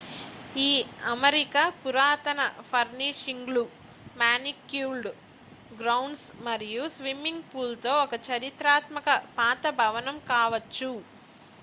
[0.59, 0.69] ఈ
[1.09, 3.63] అమరిక పురాతన ఫర్నిషింగ్లు
[4.15, 5.09] మానిక్యూర్డ్
[5.71, 10.91] గ్రౌండ్స్ మరియు స్విమ్మింగ్ పూల్ తో ఒక చారిత్రాత్మక పాత భవనం కావచ్చు